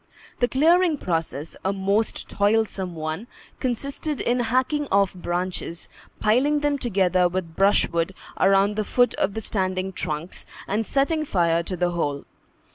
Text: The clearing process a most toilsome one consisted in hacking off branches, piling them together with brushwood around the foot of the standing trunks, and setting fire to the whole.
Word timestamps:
The 0.39 0.47
clearing 0.47 0.97
process 0.97 1.55
a 1.63 1.71
most 1.71 2.27
toilsome 2.27 2.95
one 2.95 3.27
consisted 3.59 4.19
in 4.19 4.39
hacking 4.39 4.87
off 4.91 5.13
branches, 5.13 5.89
piling 6.19 6.61
them 6.61 6.79
together 6.79 7.27
with 7.29 7.55
brushwood 7.55 8.15
around 8.39 8.77
the 8.77 8.83
foot 8.83 9.13
of 9.19 9.35
the 9.35 9.41
standing 9.41 9.93
trunks, 9.93 10.47
and 10.67 10.87
setting 10.87 11.23
fire 11.23 11.61
to 11.61 11.77
the 11.77 11.91
whole. 11.91 12.25